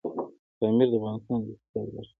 [0.57, 2.09] پامیر د افغانستان د اقتصاد برخه ده.